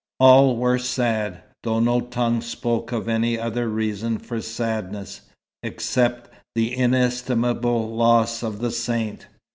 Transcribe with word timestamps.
All 0.19 0.57
were 0.57 0.79
sad, 0.79 1.43
though 1.61 1.79
no 1.79 1.99
tongue 2.01 2.41
spoke 2.41 2.91
of 2.91 3.07
any 3.07 3.37
other 3.37 3.69
reason 3.69 4.17
for 4.17 4.41
sadness, 4.41 5.21
except 5.61 6.31
the 6.55 6.75
inestimable 6.75 7.95
loss 7.95 8.41
of 8.41 8.57
the 8.61 8.71
Saint. 8.71 9.27